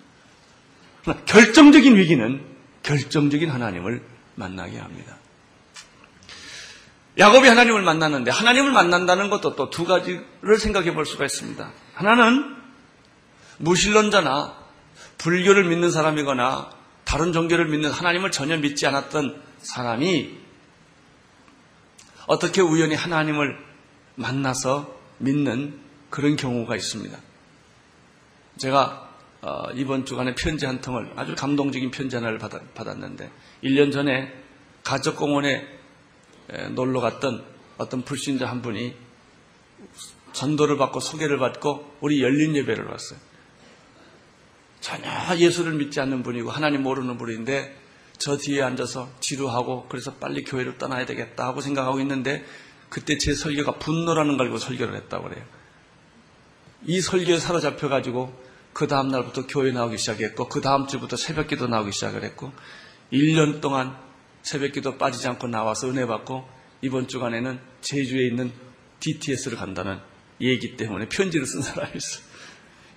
결정적인 1.26 1.96
위기는 1.96 2.46
결정적인 2.84 3.50
하나님을 3.50 4.04
만나게 4.36 4.78
합니다. 4.78 5.18
야곱이 7.18 7.48
하나님을 7.48 7.82
만났는데 7.82 8.32
하나님을 8.32 8.72
만난다는 8.72 9.30
것도 9.30 9.56
또 9.56 9.70
두 9.70 9.86
가지를 9.86 10.58
생각해 10.60 10.94
볼 10.94 11.06
수가 11.06 11.26
있습니다. 11.26 11.72
하나는 11.94 12.56
무신론자나 13.58 14.56
불교를 15.18 15.66
믿는 15.66 15.92
사람이거나 15.92 16.72
다른 17.04 17.34
종교를 17.34 17.68
믿는 17.68 17.92
하나님을 17.92 18.32
전혀 18.32 18.58
믿지 18.58 18.88
않았던 18.88 19.42
사람이 19.60 20.38
어떻게 22.28 22.62
우연히 22.62 22.96
하나님을 22.96 23.58
만나서 24.16 24.96
믿는 25.18 25.80
그런 26.10 26.36
경우가 26.36 26.76
있습니다. 26.76 27.18
제가 28.58 29.10
어, 29.42 29.64
이번 29.74 30.06
주간에 30.06 30.36
편지 30.36 30.66
한 30.66 30.82
통을 30.82 31.12
아주 31.16 31.36
감동적인 31.36 31.92
편지 31.92 32.16
하나를 32.16 32.38
받았는데 32.38 33.32
1년 33.64 33.92
전에 33.92 34.32
가족공원에 34.84 35.81
놀러 36.72 37.00
갔던 37.02 37.44
어떤 37.78 38.04
불신자 38.04 38.48
한 38.48 38.62
분이 38.62 38.96
전도를 40.34 40.78
받고 40.78 41.00
소개를 41.00 41.38
받고 41.38 41.98
우리 42.02 42.22
열린 42.22 42.56
예배를 42.56 42.86
왔어요. 42.86 43.20
전혀 44.80 45.38
예수를 45.38 45.74
믿지 45.74 46.00
않는 46.00 46.24
분이고 46.24 46.50
하나님 46.50 46.84
모르는 46.84 47.18
분인데 47.18 47.78
저 48.18 48.38
뒤에 48.38 48.62
앉아서 48.62 49.10
지루하고 49.20 49.88
그래서 49.90 50.14
빨리 50.14 50.44
교회를 50.44 50.78
떠나야 50.78 51.06
되겠다 51.06 51.46
하고 51.46 51.62
생각하고 51.62 52.00
있는데 52.02 52.46
그때 52.90 53.18
제 53.18 53.34
설교가 53.34 53.74
분노라는 53.80 54.38
걸 54.38 54.48
알고 54.48 54.58
설교를 54.58 54.96
했다고 54.96 55.30
그래요. 55.30 55.44
이 56.86 57.00
설교에 57.00 57.38
사로잡혀가지고 57.38 58.52
그 58.74 58.88
다음날부터 58.88 59.48
교회 59.48 59.72
나오기 59.72 59.98
시작했고 59.98 60.50
그 60.50 60.62
다음 60.62 60.88
주부터 60.88 61.16
새벽 61.16 61.48
기도 61.48 61.68
나오기 61.68 61.92
시작을 61.92 62.24
했고 62.24 62.52
1년 63.12 63.62
동안 63.62 63.98
새벽 64.44 64.72
기도 64.74 64.98
빠지지 64.98 65.28
않고 65.28 65.48
나와서 65.48 65.90
은혜 65.90 66.06
받고 66.06 66.48
이번 66.82 67.08
주간에는 67.08 67.60
제주에 67.82 68.28
있는 68.28 68.52
DTS를 69.00 69.58
간다는 69.58 70.00
얘기 70.40 70.76
때문에 70.76 71.08
편지를 71.10 71.46
쓴 71.46 71.62
사람이 71.62 71.92
있어. 71.96 72.22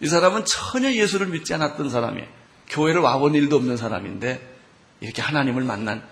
이 0.01 0.07
사람은 0.07 0.45
전혀 0.45 0.93
예수를 0.93 1.29
믿지 1.29 1.55
않았던 1.55 1.91
사람이에요. 1.91 2.27
교회를 2.69 3.01
와본 3.01 3.35
일도 3.35 3.57
없는 3.57 3.77
사람인데 3.77 4.55
이렇게 5.01 5.23
하나님을 5.23 5.63
만난 5.65 6.03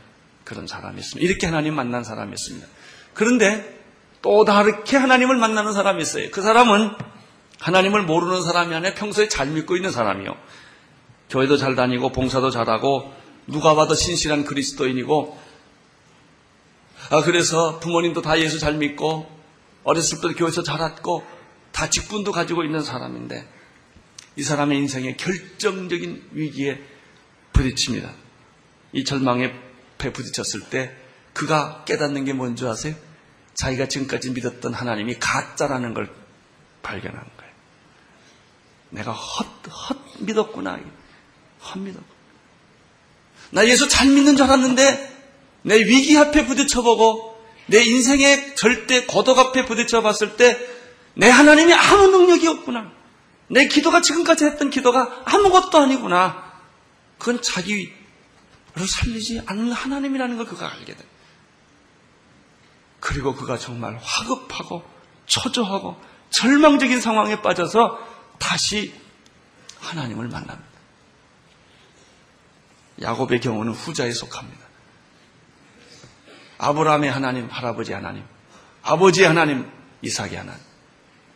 그런 0.45 0.66
사람이 0.66 0.99
있습니다. 1.01 1.27
이렇게 1.27 1.47
하나님 1.47 1.75
만난 1.75 2.05
사람이 2.05 2.33
있습니다. 2.33 2.66
그런데 3.14 3.81
또 4.21 4.45
다르게 4.45 4.97
하나님을 4.97 5.37
만나는 5.37 5.73
사람이 5.73 6.03
있어요. 6.03 6.31
그 6.31 6.42
사람은 6.42 6.90
하나님을 7.61 8.03
모르는 8.03 8.42
사람이 8.42 8.75
아니라 8.75 8.95
평소에 8.95 9.29
잘 9.29 9.49
믿고 9.49 9.77
있는 9.77 9.90
사람이요. 9.90 10.35
교회도 11.31 11.57
잘 11.57 11.75
다니고 11.75 12.12
봉사도 12.12 12.51
잘하고 12.51 13.12
누가 13.46 13.74
봐도 13.74 13.94
신실한 13.94 14.44
그리스도인이고 14.44 15.38
아 17.11 17.22
그래서 17.22 17.81
부모님도 17.81 18.22
다 18.22 18.38
예수 18.38 18.59
잘 18.59 18.74
믿고 18.74 19.31
어렸을 19.85 20.20
때도 20.20 20.35
교회에서 20.35 20.62
자랐고 20.62 21.26
다 21.72 21.90
직분도 21.90 22.33
가지고 22.33 22.64
있는 22.64 22.83
사람인데 22.83 23.46
이 24.37 24.42
사람의 24.42 24.78
인생의 24.78 25.16
결정적인 25.16 26.31
위기에 26.33 26.81
부딪힙니다. 27.52 28.12
이 28.92 29.05
절망에 29.05 29.52
배 29.98 30.12
부딪혔을 30.12 30.70
때 30.70 30.94
그가 31.33 31.85
깨닫는 31.85 32.24
게 32.24 32.33
뭔지 32.33 32.66
아세요? 32.66 32.94
자기가 33.55 33.88
지금까지 33.88 34.31
믿었던 34.31 34.72
하나님이 34.72 35.16
가짜라는 35.18 35.94
걸 35.94 36.11
발견한 36.83 37.20
거예요. 37.37 37.52
내가 38.90 39.12
헛, 39.12 39.46
헛 39.68 39.98
믿었구나. 40.20 40.81
헛 41.61 41.78
믿었구나. 41.78 42.12
나 43.53 43.67
예수 43.69 43.88
잘 43.88 44.09
믿는 44.09 44.37
줄 44.37 44.47
알았는데 44.47 45.12
내 45.62 45.77
위기 45.79 46.19
앞에 46.19 46.47
부딪혀보고 46.47 47.33
내 47.67 47.83
인생의 47.83 48.57
절대 48.57 49.07
고독 49.07 49.38
앞에 49.38 49.65
부딪혀 49.65 50.03
봤을 50.03 50.37
때 50.37 50.73
내 51.15 51.29
하나님이 51.29 51.73
아무 51.75 52.09
능력이 52.09 52.47
없구나. 52.47 52.91
내 53.49 53.69
기도가 53.69 54.01
지금까지 54.01 54.45
했던 54.47 54.71
기도가 54.71 55.23
아무것도 55.25 55.79
아니구나. 55.79 56.53
그건 57.19 57.43
자기를 57.43 57.93
살리지 58.87 59.43
않는 59.47 59.73
하나님이라는 59.73 60.37
걸 60.37 60.47
그가 60.47 60.73
알게 60.73 60.95
돼. 60.95 61.05
그리고 63.01 63.35
그가 63.35 63.59
정말 63.59 63.99
화급하고 64.01 64.83
초조하고 65.27 65.97
절망적인 66.31 67.01
상황에 67.01 67.43
빠져서 67.43 67.99
다시 68.38 68.95
하나님을 69.81 70.29
만납니다. 70.29 70.71
야곱의 73.03 73.41
경우는 73.41 73.73
후자에 73.73 74.12
속합니다. 74.12 74.62
아브라함의 76.59 77.11
하나님, 77.11 77.49
할아버지 77.51 77.93
하나님, 77.93 78.23
아버지 78.83 79.25
하나님, 79.25 79.69
이삭의 80.03 80.37
하나님. 80.37 80.61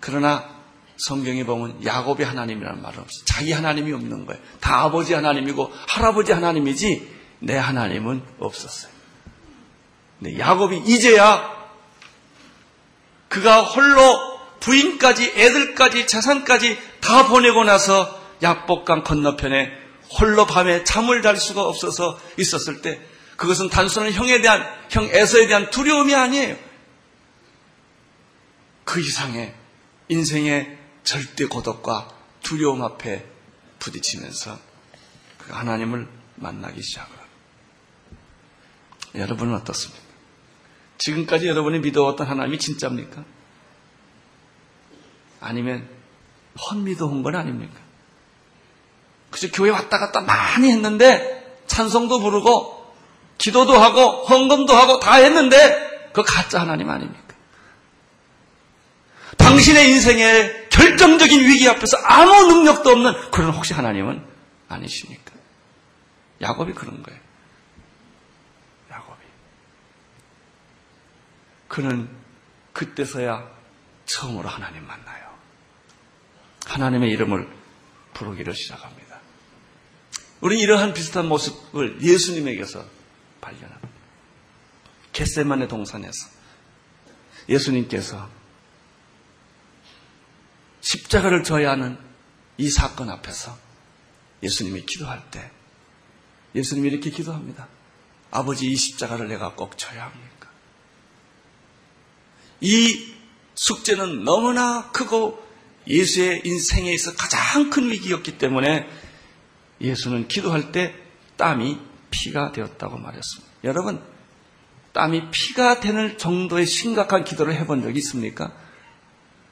그러나 0.01 0.57
성경에 0.97 1.45
보면 1.45 1.85
야곱의 1.85 2.25
하나님이라는 2.25 2.81
말은 2.81 3.01
없어요. 3.01 3.25
자기 3.25 3.53
하나님이 3.53 3.93
없는 3.93 4.27
거예요. 4.27 4.41
다 4.61 4.83
아버지 4.83 5.15
하나님이고 5.15 5.73
할아버지 5.89 6.33
하나님이지 6.33 7.17
내 7.41 7.57
하나님은 7.57 8.23
없었어요. 8.39 8.93
근데 10.19 10.39
야곱이 10.39 10.85
이제야 10.87 11.55
그가 13.29 13.63
홀로 13.63 14.39
부인까지 14.61 15.35
애들까지 15.37 16.07
재산까지 16.07 16.79
다 17.01 17.27
보내고 17.27 17.65
나서 17.65 18.19
약복강 18.43 19.03
건너편에 19.05 19.86
홀로 20.11 20.47
밤에 20.47 20.85
잠을 20.85 21.23
잘 21.23 21.37
수가 21.37 21.63
없어서 21.63 22.19
있었을 22.39 22.83
때 22.83 23.01
그것은 23.37 23.69
단순한 23.69 24.13
형에 24.13 24.41
대한 24.41 24.65
형 24.91 25.05
에서에 25.05 25.47
대한 25.47 25.71
두려움이 25.71 26.15
아니에요. 26.15 26.57
그 28.85 29.01
이상의 29.01 29.55
인생의 30.09 30.79
절대 31.03 31.47
고독과 31.47 32.09
두려움 32.43 32.83
앞에 32.83 33.27
부딪히면서 33.79 34.59
그 35.39 35.53
하나님을 35.53 36.09
만나기 36.37 36.83
시작합니다. 36.83 37.27
여러분은 39.15 39.55
어떻습니까? 39.55 40.05
지금까지 40.99 41.47
여러분이 41.47 41.81
믿어왔던 41.81 42.27
하나님이 42.27 42.59
진짜입니까? 42.59 43.25
아니면 45.41 45.89
헛미도한 46.59 47.23
건 47.23 47.37
아닙니까? 47.37 47.86
그래서 49.37 49.53
교회 49.55 49.69
왔다 49.69 49.99
갔다 49.99 50.23
많이 50.23 50.73
했는데 50.73 51.61
찬송도 51.67 52.21
부르고 52.21 52.95
기도도 53.37 53.77
하고 53.77 54.25
헌금도 54.25 54.75
하고 54.75 54.99
다 54.99 55.17
했는데 55.17 56.11
그 56.15 56.23
가짜 56.23 56.63
하나님 56.63 56.89
아닙니까? 56.89 57.35
당신의 59.37 59.91
인생의 59.91 60.69
결정적인 60.71 61.41
위기 61.43 61.69
앞에서 61.69 61.99
아무 61.99 62.51
능력도 62.51 62.89
없는 62.89 63.31
그런 63.31 63.53
혹시 63.53 63.75
하나님은 63.75 64.25
아니십니까? 64.69 65.33
야곱이 66.41 66.73
그런 66.73 67.03
거예요. 67.03 67.21
야곱이. 68.91 69.19
그는 71.69 72.09
그때서야 72.73 73.47
처음으로 74.07 74.49
하나님 74.49 74.87
만나요. 74.87 75.27
하나님의 76.65 77.11
이름을 77.11 77.47
부르기를 78.15 78.55
시작합니다. 78.55 79.06
우리 80.41 80.61
이러한 80.61 80.93
비슷한 80.93 81.27
모습을 81.29 82.03
예수님에게서 82.03 82.85
발견합니다. 83.41 83.89
겟세만의 85.13 85.69
동산에서 85.69 86.29
예수님께서 87.49 88.29
십자가를 90.81 91.43
져야 91.43 91.71
하는 91.71 91.99
이 92.59 92.71
사건 92.71 93.11
앞에서 93.11 93.57
예수님이 94.43 94.85
기도할 94.85 95.31
때 95.31 95.51
예수님이 96.55 96.89
이렇게 96.89 97.11
기도합니다. 97.11 97.69
아버지 98.31 98.67
이 98.67 98.77
십자가를 98.77 99.29
내가 99.29 99.55
꼭 99.55 99.79
져야 99.79 100.05
합니까? 100.05 100.51
이 102.61 103.15
숙제는 103.55 104.25
너무나 104.25 104.91
크고 104.93 105.45
예수의 105.87 106.43
인생에 106.45 106.93
있어 106.93 107.15
가장 107.15 107.71
큰 107.71 107.91
위기였기 107.91 108.39
때문에 108.39 108.89
예수는 109.81 110.29
기도할 110.29 110.73
때 110.73 110.95
땀이 111.37 111.79
피가 112.11 112.53
되었다고 112.53 112.99
말했습니다. 112.99 113.53
여러분, 113.65 114.03
땀이 114.93 115.31
피가 115.31 115.81
되는 115.81 116.17
정도의 116.17 116.67
심각한 116.67 117.25
기도를 117.25 117.55
해본 117.55 117.83
적이 117.83 117.99
있습니까? 117.99 118.53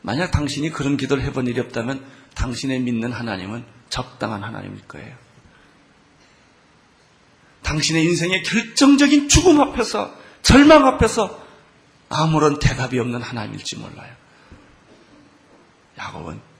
만약 0.00 0.30
당신이 0.30 0.70
그런 0.70 0.96
기도를 0.96 1.22
해본 1.24 1.46
일이 1.46 1.60
없다면 1.60 2.04
당신의 2.34 2.80
믿는 2.80 3.12
하나님은 3.12 3.64
적당한 3.90 4.42
하나님일 4.42 4.86
거예요. 4.88 5.14
당신의 7.62 8.04
인생의 8.04 8.42
결정적인 8.42 9.28
죽음 9.28 9.60
앞에서, 9.60 10.14
절망 10.42 10.86
앞에서 10.86 11.42
아무런 12.08 12.58
대답이 12.58 12.98
없는 12.98 13.22
하나님일지 13.22 13.76
몰라요. 13.76 14.12
야곱은 15.98 16.53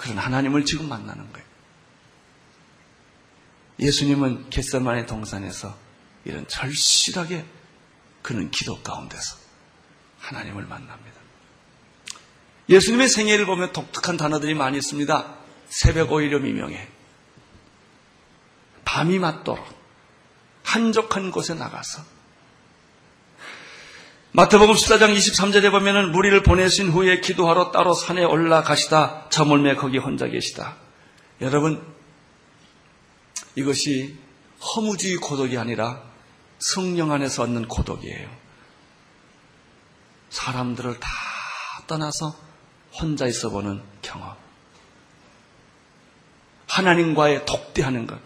그런 0.00 0.16
하나님을 0.16 0.64
지금 0.64 0.88
만나는 0.88 1.30
거예요. 1.30 1.46
예수님은 3.80 4.48
겟세만의 4.48 5.06
동산에서 5.06 5.76
이런 6.24 6.48
절실하게 6.48 7.44
그는 8.22 8.50
기도 8.50 8.82
가운데서 8.82 9.36
하나님을 10.20 10.64
만납니다. 10.64 11.20
예수님의 12.70 13.10
생애를 13.10 13.44
보면 13.44 13.74
독특한 13.74 14.16
단어들이 14.16 14.54
많이 14.54 14.78
있습니다. 14.78 15.36
새벽 15.68 16.12
오히려 16.12 16.38
미명에 16.38 16.88
밤이 18.86 19.18
맞도록 19.18 19.62
한적한 20.62 21.30
곳에 21.30 21.52
나가서 21.52 22.02
마태복음 24.32 24.76
14장 24.76 25.16
23절에 25.16 25.72
보면은 25.72 26.12
무리를 26.12 26.40
보내신 26.44 26.90
후에 26.90 27.20
기도하러 27.20 27.72
따로 27.72 27.92
산에 27.92 28.22
올라가시다 28.22 29.28
저물매 29.28 29.74
거기 29.74 29.98
혼자 29.98 30.28
계시다. 30.28 30.76
여러분 31.40 31.84
이것이 33.56 34.16
허무주의 34.60 35.16
고독이 35.16 35.58
아니라 35.58 36.00
성령 36.60 37.10
안에서 37.10 37.42
얻는 37.42 37.66
고독이에요. 37.66 38.30
사람들을 40.28 41.00
다 41.00 41.08
떠나서 41.88 42.36
혼자 43.00 43.26
있어 43.26 43.50
보는 43.50 43.82
경험. 44.00 44.36
하나님과의 46.68 47.46
독대하는 47.46 48.06
것. 48.06 48.16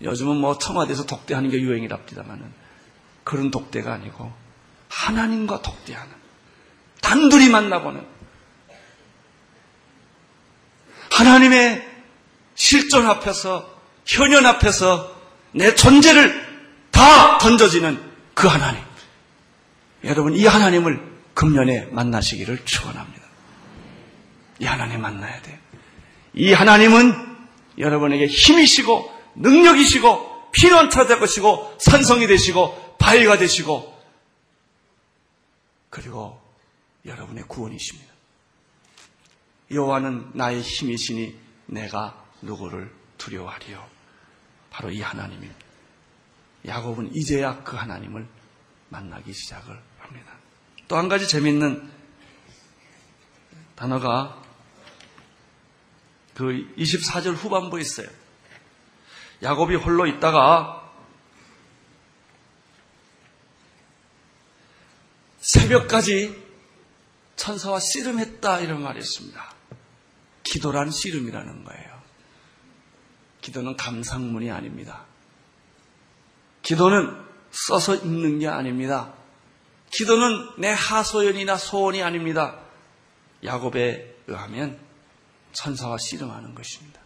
요즘은 0.00 0.36
뭐 0.36 0.58
청와대에서 0.58 1.06
독대하는 1.06 1.50
게 1.50 1.60
유행이랍니다만은 1.60 2.52
그런 3.24 3.50
독대가 3.50 3.94
아니고 3.94 4.43
하나님과 4.94 5.60
독대하는 5.62 6.12
단둘이 7.00 7.48
만나보는 7.48 8.06
하나님의 11.10 11.86
실존 12.54 13.06
앞에서 13.06 13.68
현현 14.06 14.46
앞에서 14.46 15.14
내 15.52 15.74
존재를 15.74 16.44
다 16.90 17.38
던져지는 17.38 18.00
그 18.34 18.46
하나님. 18.46 18.82
여러분 20.04 20.34
이 20.34 20.46
하나님을 20.46 21.00
금년에 21.34 21.88
만나시기를 21.90 22.64
축원합니다. 22.64 23.22
이 24.60 24.66
하나님 24.66 25.00
만나야 25.00 25.42
돼요. 25.42 25.56
이 26.34 26.52
하나님은 26.52 27.36
여러분에게 27.78 28.26
힘이시고 28.26 29.12
능력이시고 29.36 30.50
피난처 30.52 31.06
될 31.06 31.18
것이고 31.18 31.76
산성이 31.78 32.26
되시고 32.26 32.96
바위가 32.98 33.38
되시고 33.38 33.93
그리고 35.94 36.42
여러분의 37.06 37.44
구원이십니다. 37.46 38.12
여호와는 39.70 40.32
나의 40.34 40.60
힘이시니 40.60 41.38
내가 41.66 42.20
누구를 42.42 42.92
두려워하리요. 43.16 43.88
바로 44.70 44.90
이 44.90 45.00
하나님입니다. 45.00 45.54
야곱은 46.66 47.14
이제야 47.14 47.62
그 47.62 47.76
하나님을 47.76 48.26
만나기 48.88 49.32
시작을 49.32 49.80
합니다. 50.00 50.32
또 50.88 50.96
한 50.96 51.08
가지 51.08 51.28
재미있는 51.28 51.88
단어가 53.76 54.42
그 56.34 56.74
24절 56.76 57.34
후반부에 57.36 57.80
있어요. 57.80 58.08
야곱이 59.44 59.76
홀로 59.76 60.08
있다가 60.08 60.83
새벽까지 65.44 66.42
천사와 67.36 67.78
씨름했다 67.78 68.60
이런 68.60 68.82
말이 68.82 68.98
있습니다. 69.00 69.54
기도란 70.42 70.90
씨름이라는 70.90 71.64
거예요. 71.64 72.02
기도는 73.42 73.76
감상문이 73.76 74.50
아닙니다. 74.50 75.04
기도는 76.62 77.14
써서 77.50 77.94
읽는 77.94 78.38
게 78.38 78.48
아닙니다. 78.48 79.12
기도는 79.90 80.48
내 80.58 80.72
하소연이나 80.72 81.58
소원이 81.58 82.02
아닙니다. 82.02 82.58
야곱에 83.44 84.16
의하면 84.26 84.80
천사와 85.52 85.98
씨름하는 85.98 86.54
것입니다. 86.54 87.00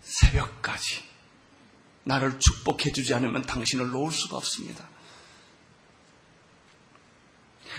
새벽까지 0.00 1.04
나를 2.02 2.40
축복해 2.40 2.90
주지 2.90 3.14
않으면 3.14 3.42
당신을 3.42 3.90
놓을 3.90 4.10
수가 4.10 4.38
없습니다. 4.38 4.88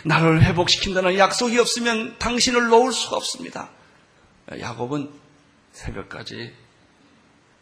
나를 0.06 0.44
회복시킨다는 0.44 1.18
약속이 1.18 1.60
없으면 1.60 2.18
당신을 2.18 2.68
놓을 2.68 2.92
수가 2.92 3.18
없습니다. 3.18 3.70
야곱은 4.60 5.12
새벽까지 5.72 6.54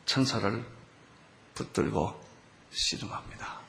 천사를 0.06 0.65
붙들고 1.54 2.20
씨름합니다. 2.72 3.60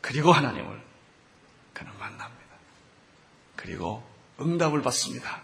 그리고 0.00 0.32
하나님을 0.32 0.82
그는 1.72 1.92
만납니다. 1.98 2.56
그리고 3.56 4.02
응답을 4.40 4.82
받습니다. 4.82 5.42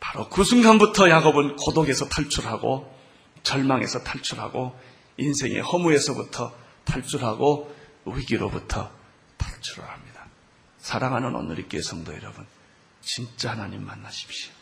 바로 0.00 0.28
그 0.28 0.44
순간부터 0.44 1.10
야곱은 1.10 1.56
고독에서 1.56 2.08
탈출하고 2.08 2.94
절망에서 3.42 4.02
탈출하고 4.04 4.78
인생의 5.16 5.60
허무에서부터 5.60 6.54
탈출하고 6.84 7.74
위기로부터 8.04 8.90
탈출을 9.36 9.88
합니다. 9.88 10.03
사랑하는 10.84 11.34
오늘의 11.34 11.66
교회 11.70 11.80
성도 11.80 12.12
여러분, 12.12 12.46
진짜 13.00 13.52
하나님 13.52 13.86
만나십시오. 13.86 14.52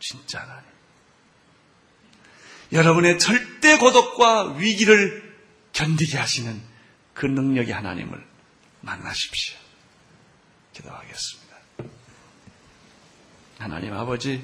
진짜 0.00 0.40
하나님. 0.40 0.64
여러분의 2.72 3.18
절대 3.18 3.76
고독과 3.76 4.54
위기를 4.54 5.36
견디게 5.74 6.16
하시는 6.16 6.58
그 7.12 7.26
능력의 7.26 7.74
하나님을 7.74 8.26
만나십시오. 8.80 9.58
기도하겠습니다. 10.72 11.56
하나님 13.58 13.92
아버지, 13.92 14.42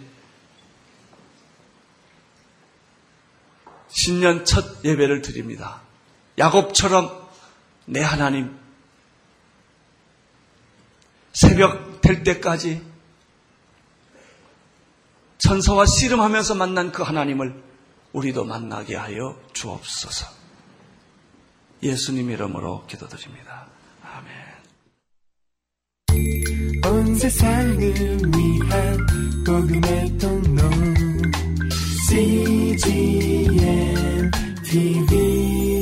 신년 3.89 4.45
첫 4.45 4.85
예배를 4.85 5.23
드립니다. 5.23 5.81
야곱처럼 6.37 7.27
내 7.87 8.03
하나님, 8.03 8.68
새벽 11.41 12.01
될 12.01 12.25
때까지 12.25 12.83
천사와 15.39 15.87
씨름하면서 15.87 16.57
만난 16.57 16.91
그 16.91 17.05
하나님을 17.05 17.63
우리도 18.13 18.45
만나게 18.45 18.97
하여 18.97 19.41
주옵소서. 19.53 20.27
예수님 21.81 22.29
이름으로 22.31 22.87
기도드립니다. 22.87 23.69
아멘. 24.03 24.35
온 26.85 27.15
세상을 27.15 27.79
위한 27.79 29.07
복음의 29.47 30.19
통로 30.19 30.69
CGM 32.09 33.49
TV 34.65 35.78